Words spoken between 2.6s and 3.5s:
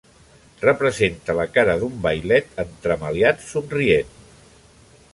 entremaliat